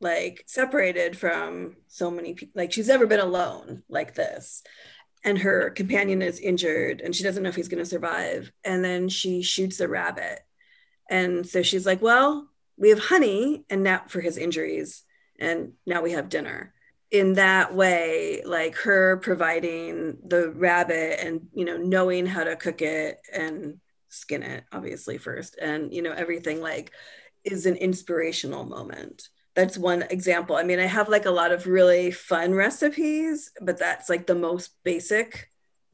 [0.01, 4.63] like separated from so many people like she's never been alone like this.
[5.25, 8.53] And her companion is injured and she doesn't know if he's going to survive.
[8.65, 10.41] And then she shoots a rabbit.
[11.11, 15.03] And so she's like well we have honey and now for his injuries
[15.39, 16.75] and now we have dinner.
[17.11, 22.83] In that way like her providing the rabbit and you know knowing how to cook
[22.83, 23.79] it and
[24.11, 25.59] skin it obviously first.
[25.61, 26.93] And you know everything like
[27.45, 30.57] is an inspirational moment that's one example.
[30.57, 34.35] I mean, I have like a lot of really fun recipes, but that's like the
[34.35, 35.49] most basic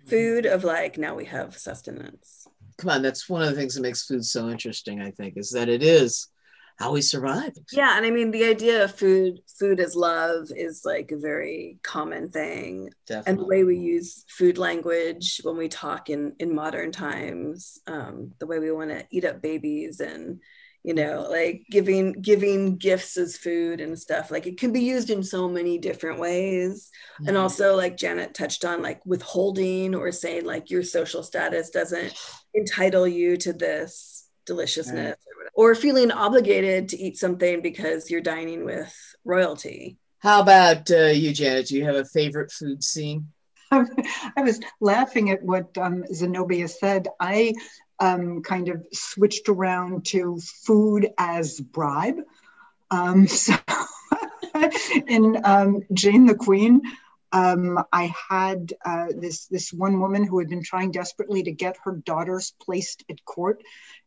[0.06, 2.46] food of like now we have sustenance.
[2.78, 5.50] Come on, that's one of the things that makes food so interesting, I think, is
[5.50, 6.28] that it is
[6.76, 7.52] how we survive.
[7.72, 11.78] Yeah, and I mean the idea of food food as love is like a very
[11.82, 12.90] common thing.
[13.06, 13.30] Definitely.
[13.30, 18.32] And the way we use food language when we talk in in modern times, um,
[18.40, 20.40] the way we want to eat up babies and
[20.84, 25.10] you know like giving giving gifts as food and stuff like it can be used
[25.10, 27.28] in so many different ways mm-hmm.
[27.28, 32.14] and also like janet touched on like withholding or saying like your social status doesn't
[32.54, 35.50] entitle you to this deliciousness right.
[35.56, 38.94] or, or feeling obligated to eat something because you're dining with
[39.24, 43.26] royalty how about uh, you janet do you have a favorite food scene
[44.36, 47.08] I was laughing at what um, Zenobia said.
[47.18, 47.54] I
[48.04, 52.18] um, kind of switched around to food as bribe.
[52.90, 53.54] Um, so
[55.08, 56.82] in um, Jane the Queen,
[57.32, 61.78] um, I had uh, this this one woman who had been trying desperately to get
[61.84, 63.62] her daughters placed at court,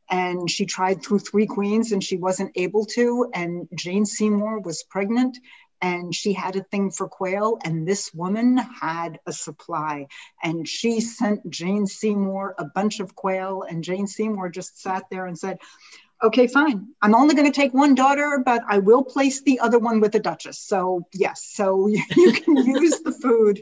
[0.10, 3.30] and she tried through three queens and she wasn't able to.
[3.34, 5.38] And Jane Seymour was pregnant
[5.82, 10.08] and she had a thing for quail and this woman had a supply
[10.44, 15.26] and she sent jane seymour a bunch of quail and jane seymour just sat there
[15.26, 15.58] and said
[16.24, 19.80] okay fine i'm only going to take one daughter but i will place the other
[19.80, 21.88] one with the duchess so yes so
[22.18, 23.62] you can use the food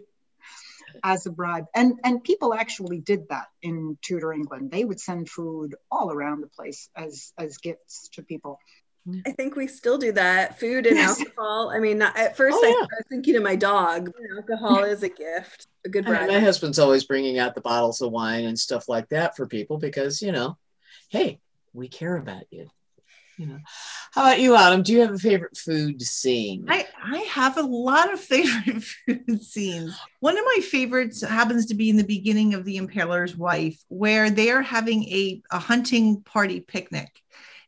[1.04, 1.66] as a bribe.
[1.76, 4.72] And and people actually did that in Tudor England.
[4.72, 8.60] They would send food all around the place as as gifts to people.
[9.26, 10.60] I think we still do that.
[10.60, 11.20] Food and yes.
[11.20, 11.70] alcohol.
[11.70, 12.76] I mean, at first oh, I, yeah.
[12.76, 14.12] I, was thinking of my dog.
[14.36, 16.28] Alcohol is a gift, a good bribe.
[16.28, 19.78] my husband's always bringing out the bottles of wine and stuff like that for people
[19.78, 20.58] because you know,
[21.10, 21.40] hey,
[21.74, 22.68] we care about you.
[23.38, 23.60] You know.
[24.12, 24.82] How about you, Autumn?
[24.82, 26.66] Do you have a favorite food scene?
[26.70, 30.00] I, I have a lot of favorite food scenes.
[30.22, 34.30] One of my favorites happens to be in the beginning of The Impaler's Wife, where
[34.30, 37.22] they are having a, a hunting party picnic.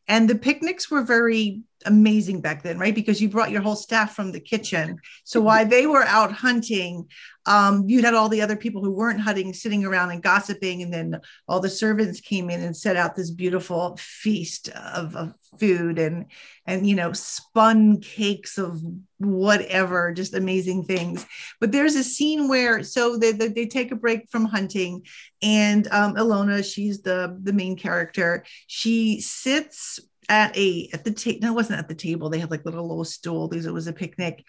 [0.08, 2.94] And the picnics were very amazing back then, right?
[2.94, 4.98] Because you brought your whole staff from the kitchen.
[5.24, 7.08] So while they were out hunting,
[7.46, 10.92] um, you had all the other people who weren't hunting sitting around and gossiping, and
[10.92, 15.98] then all the servants came in and set out this beautiful feast of, of food
[15.98, 16.26] and
[16.66, 18.82] and you know spun cakes of
[19.16, 21.24] whatever, just amazing things.
[21.58, 25.06] But there's a scene where so they, they, they take a break from hunting,
[25.42, 28.44] and um, Ilona, she's the the main character.
[28.66, 31.38] She sits at a at the table.
[31.42, 32.28] No, it wasn't at the table.
[32.28, 34.44] They had like little little stool because it was a picnic.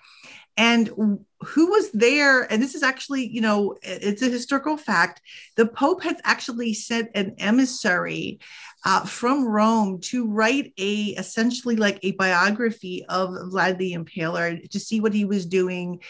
[0.58, 0.90] And
[1.42, 2.42] who was there?
[2.52, 5.22] And this is actually, you know, it's a historical fact.
[5.56, 8.40] The Pope has actually sent an emissary
[8.86, 14.80] uh, from Rome to write a essentially like a biography of Vlad the Impaler to
[14.80, 16.02] see what he was doing,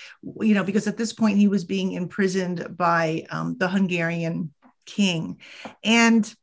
[0.41, 4.51] you know, because at this point he was being imprisoned by um, the Hungarian
[4.86, 5.39] king.
[5.84, 6.34] And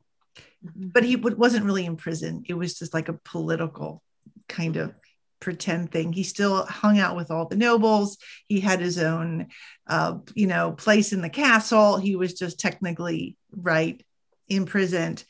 [0.75, 2.45] but he wasn't really in prison.
[2.49, 4.03] It was just like a political
[4.49, 4.95] kind of
[5.41, 6.13] pretend thing.
[6.13, 8.19] He still hung out with all the nobles.
[8.47, 9.49] He had his own,
[9.87, 11.97] uh, you know, place in the castle.
[11.99, 14.05] He was just technically right
[14.49, 15.25] imprisoned.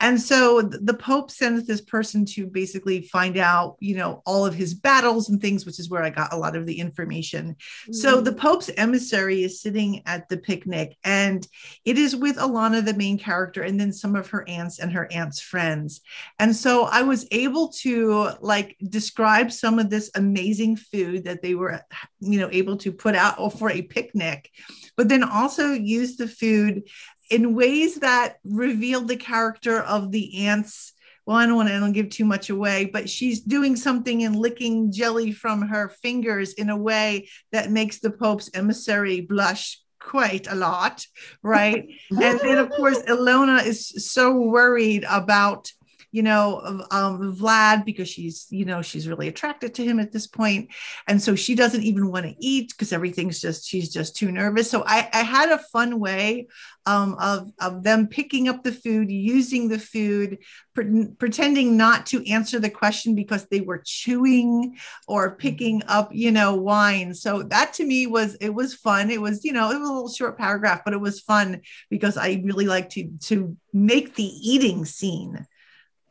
[0.00, 4.54] And so the Pope sends this person to basically find out, you know, all of
[4.54, 7.56] his battles and things, which is where I got a lot of the information.
[7.56, 7.92] Mm-hmm.
[7.94, 11.44] So the Pope's emissary is sitting at the picnic, and
[11.84, 15.10] it is with Ilona, the main character, and then some of her aunts and her
[15.12, 16.00] aunts' friends.
[16.38, 21.56] And so I was able to like describe some of this amazing food that they
[21.56, 21.80] were,
[22.20, 24.48] you know, able to put out for a picnic,
[24.96, 26.84] but then also use the food
[27.30, 30.92] in ways that reveal the character of the aunts
[31.28, 34.24] well, I don't want to I don't give too much away, but she's doing something
[34.24, 39.78] and licking jelly from her fingers in a way that makes the Pope's emissary blush
[40.00, 41.04] quite a lot,
[41.42, 41.86] right?
[42.10, 45.70] and then, of course, Ilona is so worried about
[46.10, 50.26] you know, um, Vlad because she's, you know, she's really attracted to him at this
[50.26, 50.70] point.
[51.06, 54.70] And so she doesn't even want to eat because everything's just, she's just too nervous.
[54.70, 56.48] So I, I had a fun way
[56.86, 60.38] um, of, of them picking up the food, using the food,
[60.74, 66.32] pre- pretending not to answer the question because they were chewing or picking up, you
[66.32, 67.12] know, wine.
[67.12, 69.10] So that to me was, it was fun.
[69.10, 72.16] It was, you know, it was a little short paragraph, but it was fun because
[72.16, 75.46] I really like to, to make the eating scene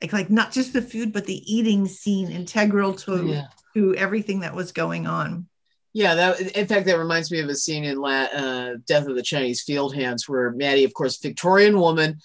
[0.01, 3.47] like, like not just the food but the eating scene integral to yeah.
[3.73, 5.47] to everything that was going on.
[5.93, 9.15] Yeah that in fact that reminds me of a scene in La, uh, death of
[9.15, 12.19] the chinese field hands where maddie of course victorian woman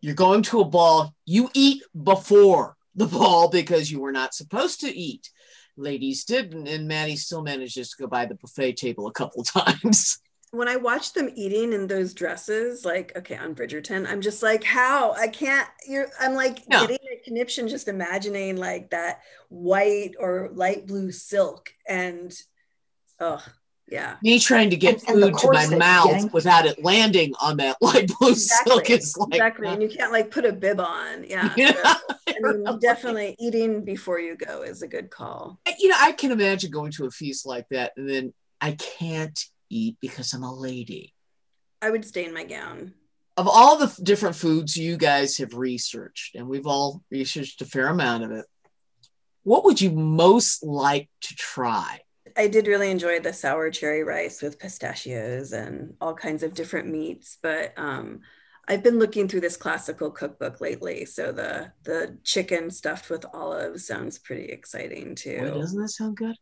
[0.00, 4.80] you're going to a ball you eat before the ball because you were not supposed
[4.80, 5.30] to eat.
[5.76, 10.18] Ladies didn't and maddie still manages to go by the buffet table a couple times
[10.52, 14.62] when I watch them eating in those dresses, like okay, on Bridgerton, I'm just like,
[14.62, 15.12] how?
[15.12, 15.66] I can't.
[15.88, 16.08] You're.
[16.20, 16.82] I'm like no.
[16.82, 22.32] getting a conniption just imagining like that white or light blue silk, and
[23.18, 23.42] oh
[23.88, 24.16] yeah.
[24.22, 26.34] Me trying to get and, food and to my mouth yanked.
[26.34, 28.72] without it landing on that light blue exactly.
[28.72, 31.24] silk is like exactly, uh and you can't like put a bib on.
[31.24, 31.52] Yeah.
[31.56, 31.72] yeah.
[31.72, 31.94] So,
[32.28, 35.60] I mean, definitely eating before you go is a good call.
[35.78, 39.38] You know, I can imagine going to a feast like that, and then I can't
[39.74, 41.14] eat because I'm a lady.
[41.80, 42.94] I would stay in my gown.
[43.36, 47.88] Of all the different foods you guys have researched, and we've all researched a fair
[47.88, 48.46] amount of it,
[49.42, 52.00] what would you most like to try?
[52.36, 56.88] I did really enjoy the sour cherry rice with pistachios and all kinds of different
[56.88, 58.20] meats, but um,
[58.68, 63.86] I've been looking through this classical cookbook lately, so the the chicken stuffed with olives
[63.86, 65.38] sounds pretty exciting too.
[65.40, 66.36] Boy, doesn't that sound good?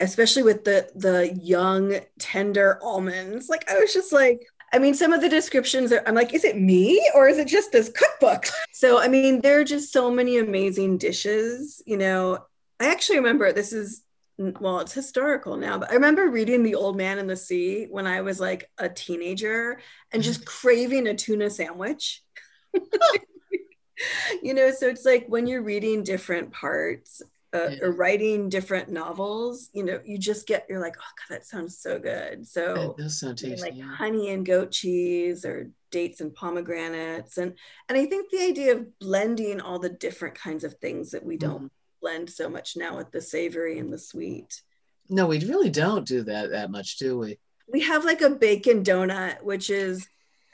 [0.00, 5.12] Especially with the the young tender almonds like i was just like I mean, some
[5.12, 8.46] of the descriptions are, I'm like, is it me or is it just this cookbook?
[8.72, 11.82] So, I mean, there are just so many amazing dishes.
[11.86, 12.44] You know,
[12.78, 14.02] I actually remember this is,
[14.36, 18.06] well, it's historical now, but I remember reading The Old Man and the Sea when
[18.06, 19.80] I was like a teenager
[20.12, 20.48] and just mm-hmm.
[20.48, 22.22] craving a tuna sandwich.
[24.42, 27.22] you know, so it's like when you're reading different parts
[27.56, 27.78] uh, Yeah.
[27.82, 31.78] or writing different novels, you know, you just get, you're like, oh, God, that sounds
[31.78, 32.46] so good.
[32.46, 33.60] So, That does sound tasty.
[33.60, 33.94] like yeah.
[33.94, 37.54] honey and goat cheese or dates and pomegranates and
[37.88, 41.36] and i think the idea of blending all the different kinds of things that we
[41.38, 41.70] don't Mhm.
[42.02, 44.62] blend so much now with the savory and the sweet
[45.08, 47.38] No, we really don't do that that much, do we?
[47.68, 50.06] we have like a bacon donut which is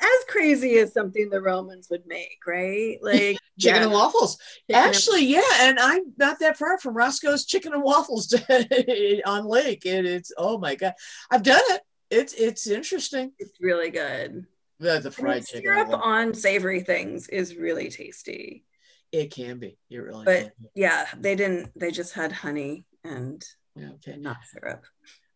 [0.02, 4.36] as crazy as something the romans would make right like Chicken yeah, and waffles.
[4.68, 8.34] chicken and- Actually, yeah, and I'm not that far from Roscoe's Chicken and Waffles
[9.26, 9.84] on Lake.
[9.84, 10.94] And it's oh my god,
[11.30, 11.82] I've done it.
[12.10, 13.32] It's it's interesting.
[13.38, 14.46] it's really good
[14.80, 15.62] The, the fried chicken.
[15.64, 18.64] syrup on savory things is really tasty
[19.12, 19.76] It can be.
[19.90, 23.42] It really But- yeah they didn't they just had honey and
[23.76, 24.16] Yeah, okay.
[24.16, 24.84] not syrup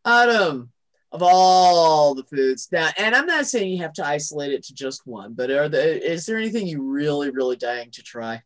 [0.07, 0.71] Autumn
[1.17, 4.75] of all the foods now, and I'm not saying you have to isolate it to
[4.75, 8.43] just one, but are there is there anything you really really dying to try?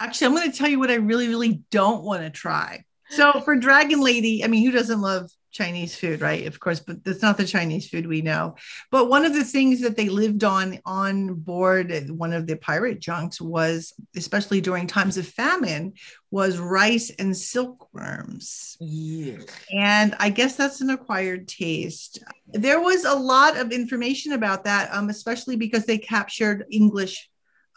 [0.00, 2.84] Actually, I'm going to tell you what I really, really don't want to try.
[3.10, 6.46] So for Dragon Lady, I mean, who doesn't love Chinese food, right?
[6.46, 8.56] Of course, but that's not the Chinese food we know.
[8.90, 13.00] But one of the things that they lived on on board one of the pirate
[13.00, 15.94] junks was, especially during times of famine,
[16.30, 18.76] was rice and silkworms.
[18.80, 19.38] Yeah.
[19.72, 22.22] And I guess that's an acquired taste.
[22.48, 27.28] There was a lot of information about that, um, especially because they captured English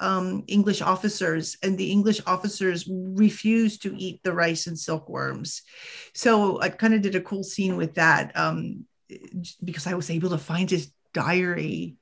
[0.01, 5.61] um, English officers, and the English officers refused to eat the rice and silkworms.
[6.13, 8.85] So I kind of did a cool scene with that um,
[9.63, 11.95] because I was able to find his diary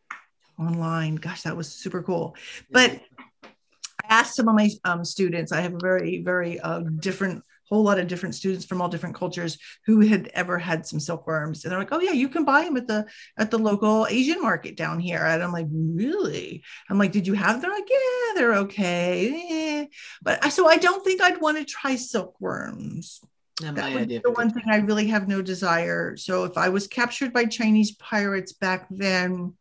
[0.58, 1.16] online.
[1.16, 2.36] Gosh, that was super cool.
[2.72, 3.02] But
[3.44, 7.84] I asked some of my um, students, I have a very, very uh, different, whole
[7.84, 11.64] lot of different students from all different cultures who had ever had some silkworms.
[11.64, 13.06] And they're like, oh yeah, you can buy them at the,
[13.38, 15.24] at the local Asian market down here.
[15.24, 16.64] And I'm like, really?
[16.90, 17.62] I'm like, did you have them?
[17.62, 19.46] They're like, yeah, they're okay.
[19.50, 19.86] Eh.
[20.22, 23.22] But I, so I don't think I'd want to try silkworms.
[23.62, 24.22] That my idea.
[24.24, 26.16] the one thing I really have no desire.
[26.16, 29.54] So if I was captured by Chinese pirates back then,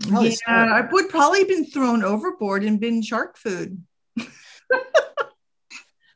[0.00, 0.72] Probably yeah.
[0.72, 3.82] I would probably been thrown overboard and been shark food.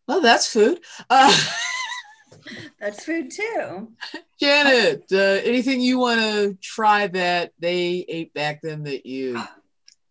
[0.06, 0.80] Well, that's food.
[1.10, 1.36] Uh,
[2.80, 3.92] that's food too
[4.38, 9.42] Janet, uh, anything you want to try that they ate back then that you?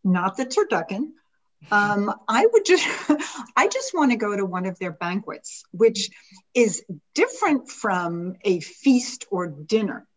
[0.05, 1.11] not the turducken.
[1.71, 2.87] Um, I would just,
[3.57, 6.11] I just want to go to one of their banquets, which
[6.53, 6.83] is
[7.15, 10.07] different from a feast or dinner.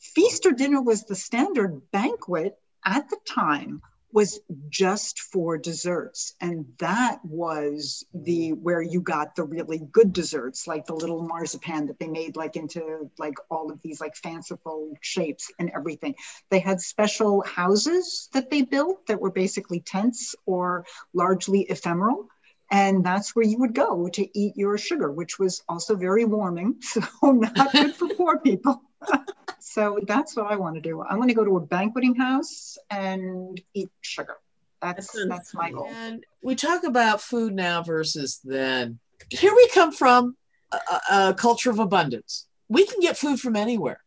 [0.00, 2.54] Feast or dinner was the standard banquet
[2.84, 3.80] at the time
[4.12, 6.34] was just for desserts.
[6.40, 11.86] And that was the where you got the really good desserts like the little marzipan
[11.86, 16.14] that they made like into like all of these like fanciful shapes and everything.
[16.50, 20.84] They had special houses that they built that were basically tents or
[21.14, 22.28] largely ephemeral.
[22.70, 26.76] And that's where you would go to eat your sugar which was also very warming.
[26.82, 28.82] So not good for poor people
[29.62, 31.00] so that's what I want to do.
[31.00, 34.36] I want to go to a banqueting house and eat sugar.
[34.80, 35.88] That's That that's my goal.
[35.88, 38.98] And we talk about food now versus then.
[39.30, 40.36] Here we come from
[40.72, 42.48] a, a- a culture of abundance.
[42.68, 44.00] We can get food from anywhere.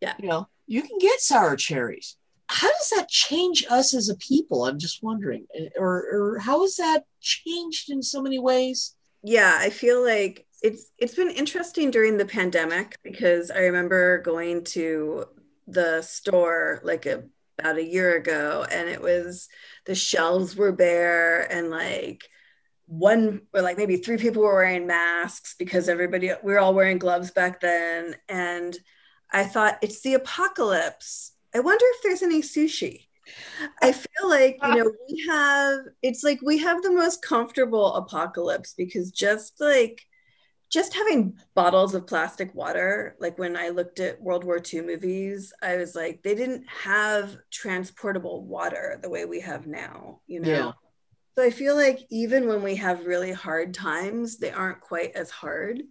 [0.00, 0.14] Yeah.
[0.18, 2.16] You know, you can get sour cherries.
[2.48, 4.64] How does that change us as a people?
[4.66, 5.46] I'm just wondering.
[5.56, 8.94] Eh, or, or how has that changed in so many ways?
[9.22, 14.62] yeah i feel like it's it's been interesting during the pandemic because i remember going
[14.64, 15.24] to
[15.66, 17.22] the store like a,
[17.58, 19.48] about a year ago and it was
[19.86, 22.24] the shelves were bare and like
[22.90, 26.98] one or like maybe three people were wearing masks because everybody we were all wearing
[26.98, 28.16] gloves back then.
[28.28, 28.76] And
[29.32, 31.32] i thought it's the apocalypse.
[31.54, 33.06] I wonder if there's any sushi.
[33.80, 38.74] I feel like, you know, we have, it's like we have the most comfortable apocalypse
[38.76, 40.04] because just like,
[40.70, 45.52] just having bottles of plastic water, like when I looked at World War II movies,
[45.60, 50.48] I was like, they didn't have transportable water the way we have now, you know?
[50.48, 50.72] Yeah.
[51.36, 55.30] So I feel like even when we have really hard times, they aren't quite as
[55.30, 55.82] hard.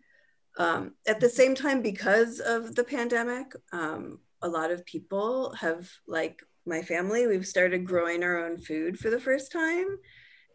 [0.57, 5.89] Um, at the same time, because of the pandemic, um, a lot of people have
[6.07, 9.97] like my family, we've started growing our own food for the first time.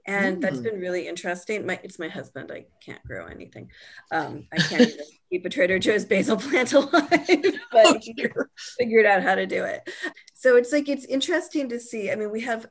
[0.07, 1.67] And that's been really interesting.
[1.67, 2.53] My it's my husband.
[2.53, 3.71] I can't grow anything.
[4.11, 7.11] Um, I can't even keep a Trader Joe's basil plant alive,
[7.73, 8.51] but Oh, he dear.
[8.79, 9.89] figured out how to do it.
[10.35, 12.11] So it's like it's interesting to see.
[12.11, 12.67] I mean, we have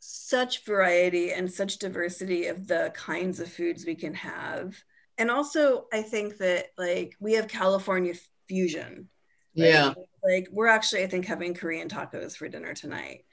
[0.00, 4.76] such variety and such diversity of the kinds of foods we can have.
[5.18, 8.14] And also, I think that like we have California
[8.48, 9.08] fusion.
[9.56, 9.66] right?
[9.68, 9.94] Yeah.
[10.24, 13.24] Like we're actually, I think, having Korean tacos for dinner tonight.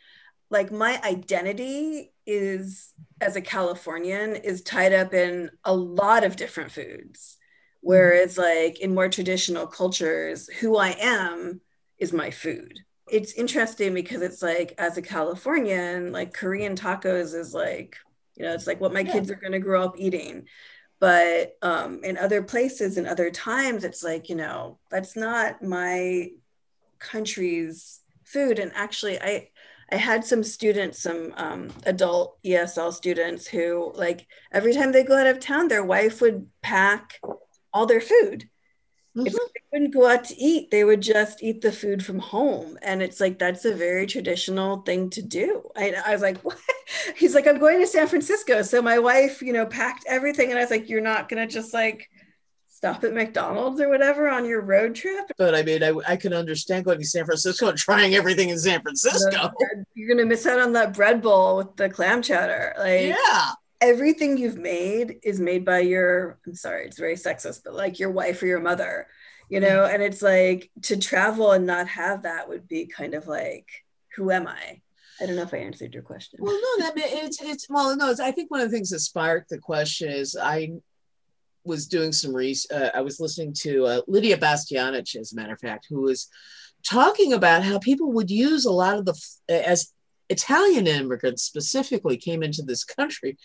[0.49, 6.71] Like my identity is as a Californian is tied up in a lot of different
[6.71, 7.37] foods.
[7.81, 11.61] Whereas like in more traditional cultures, who I am
[11.97, 12.79] is my food.
[13.07, 17.95] It's interesting because it's like as a Californian, like Korean tacos is like,
[18.35, 19.13] you know, it's like what my Yeah.
[19.13, 20.47] kids are gonna grow up eating.
[20.99, 26.29] But um, in other places and other times, it's like, you know, that's not my
[26.99, 28.59] country's food.
[28.59, 29.49] And actually, I
[29.91, 35.17] I had some students, some um, adult ESL students who, like, every time they go
[35.17, 37.19] out of town, their wife would pack
[37.73, 38.49] all their food.
[39.17, 39.27] Mhm.
[39.27, 42.19] It's like they wouldn't go out to eat; they would just eat the food from
[42.19, 45.63] home, and it's like that's a very traditional thing to do.
[45.75, 46.57] I, I was like, "What?"
[47.15, 50.59] He's like, "I'm going to San Francisco," so my wife, you know, packed everything, and
[50.59, 52.09] I was like, "You're not gonna just like
[52.85, 55.31] stop at McDonald's or whatever on your road trip?
[55.37, 58.59] But I mean, I, I can understand going to San Francisco and trying everything in
[58.59, 59.51] San Francisco.
[59.95, 63.51] You're gonna miss out on that bread bowl with the clam chowder, like." Yeah.
[63.81, 68.09] everything you've made is made by your i'm sorry it's very sexist but like your
[68.09, 69.05] wife or your mother
[69.49, 69.93] you know mm-hmm.
[69.93, 73.67] and it's like to travel and not have that would be kind of like
[74.15, 74.81] who am i
[75.19, 78.09] i don't know if i answered your question Well, no, that it's it's well, no.
[78.09, 80.71] It's, I think one of the things that sparked the question is I
[81.65, 82.71] was doing some research.
[82.71, 86.27] Uh, I was listening to uh, Lidia Bastianich, as a matter of fact, who was
[86.83, 89.15] talking about how people would use a lot of the
[89.49, 89.91] as
[90.29, 93.37] Italian immigrants specifically came into this country.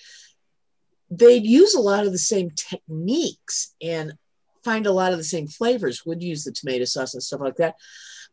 [1.11, 4.14] They'd use a lot of the same techniques and
[4.62, 6.05] find a lot of the same flavors.
[6.07, 7.75] Would use the tomato sauce and stuff like that,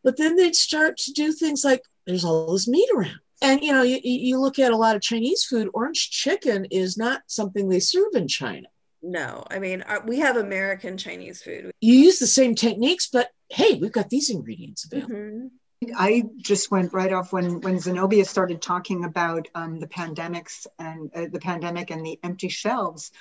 [0.04, 3.20] but then they'd start to do things like there's all this meat around.
[3.40, 6.96] And you know, you, you look at a lot of Chinese food, orange chicken is
[6.96, 8.68] not something they serve in China.
[9.02, 13.30] No i mean our, we have american chinese food You use the same techniques, but
[13.50, 15.14] hey, we've got these ingredients available.
[15.14, 15.50] Mhm.
[15.96, 21.10] I just went right off when when Zenobia started talking about um, the pandemics and
[21.14, 23.12] uh, the pandemic and the empty shelves.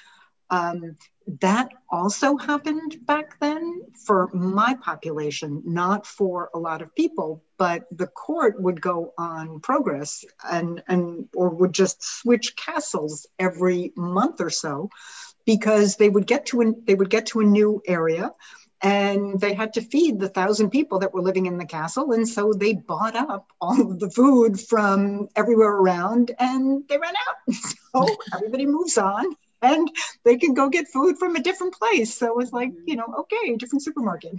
[0.50, 0.96] Um,
[1.42, 7.44] that also happened back then for my population, not for a lot of people.
[7.58, 13.92] But the court would go on progress and and or would just switch castles every
[13.96, 14.90] month or so,
[15.48, 18.32] because they would get to an, they would get to a new area
[18.84, 22.12] and they had to feed the thousand people that were living in the castle.
[22.12, 27.14] And so they bought up all of the food from everywhere around and they ran
[27.28, 27.56] out.
[27.96, 29.26] So everybody moves on
[29.62, 29.90] and
[30.24, 32.14] they can go get food from a different place.
[32.14, 34.36] So it was like you know okay different supermarket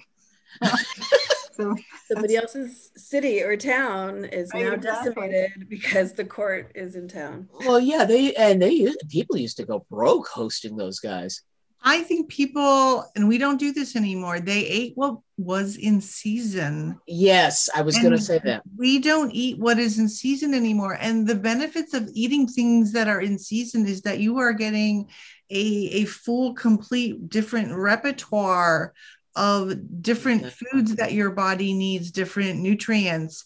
[1.58, 1.74] so
[2.12, 5.12] somebody else's city or town is Right, now exactly.
[5.14, 9.56] decimated because the court is in town Well, yeah, they and they used- people used
[9.58, 11.42] to go broke hosting those guys.
[11.80, 16.98] I think people, and we don't do this anymore, they ate what was in season.
[17.06, 18.62] Yes, I was going to say that.
[18.76, 20.98] We don't eat what is in season anymore.
[21.00, 25.08] And the benefits of eating things that are in season is that you are getting
[25.50, 25.56] a,
[26.02, 28.92] a full, complete, different repertoire
[29.38, 33.44] of different foods that your body needs, different nutrients.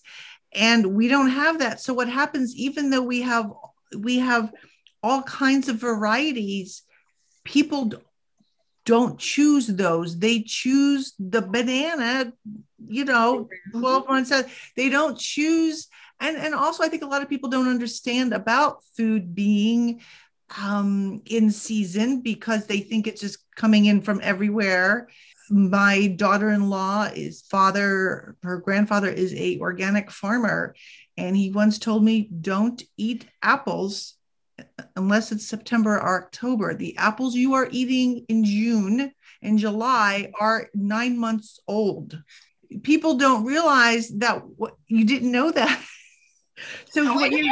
[0.55, 1.81] And we don't have that.
[1.81, 3.53] So what happens, even though we have
[3.97, 4.51] we have
[5.03, 6.83] all kinds of varieties,
[7.45, 7.93] people
[8.87, 10.19] don't choose those.
[10.19, 12.33] They choose the banana,
[12.87, 14.47] you know, 12 months out.
[14.77, 15.89] They don't choose.
[16.21, 20.01] And, and also, I think a lot of people don't understand about food being
[20.61, 25.09] um, in season because they think it's just coming in from everywhere.
[25.53, 30.75] My daughter-in-law is father, her grandfather is a organic farmer.
[31.19, 34.15] And he once told me, don't eat apples
[34.97, 36.75] unless it's September or October.
[36.75, 42.19] The apples you are eating in June and July are nine months old.
[42.83, 45.85] People don't realize that what you didn't know that.
[46.91, 47.45] So Oh, what you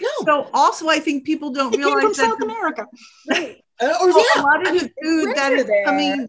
[0.00, 2.86] No, so also I think people don't it came from realize that south america
[3.28, 5.84] right Uh, or well, yeah, a lot of the food that is rare there.
[5.86, 6.28] coming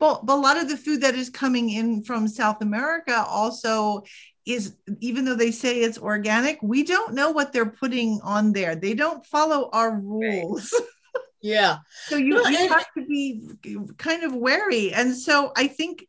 [0.00, 4.02] well, but a lot of the food that is coming in from South America also
[4.46, 8.76] is even though they say it's organic, we don't know what they're putting on there.
[8.76, 10.74] They don't follow our rules.
[11.40, 11.78] yeah.
[12.06, 13.48] So you have to be
[13.96, 14.92] kind of wary.
[14.92, 16.06] And so I think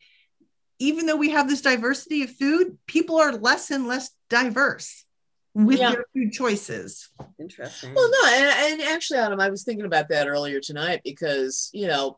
[0.79, 5.05] even though we have this diversity of food, people are less and less diverse.
[5.53, 5.91] with Yeah.
[5.91, 7.09] their food choices.
[7.39, 7.93] Interesting.
[7.93, 11.87] Well, no, and, and actually, Autumn, I was thinking about that earlier tonight because you
[11.87, 12.17] know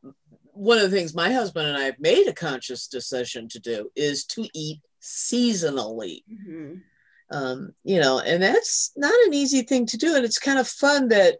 [0.57, 3.89] one of the things my husband and I have made a conscious decision to do
[3.95, 6.23] is to eat seasonally.
[6.31, 6.81] Mhm.
[7.29, 10.67] Um, you know, and that's not an easy thing to do, and it's kind of
[10.67, 11.39] fun that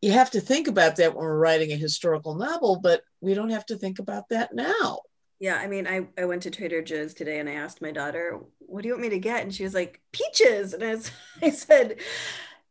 [0.00, 3.50] you have to think about that when we're writing a historical novel, but we don't
[3.50, 5.00] have to think about that now.
[5.38, 8.40] Yeah, I mean, I, I went to Trader Joe's today and I asked my daughter,
[8.58, 9.42] what do you want me to get?
[9.42, 10.72] And she was like, peaches.
[10.72, 11.10] And I, was,
[11.42, 11.98] I said,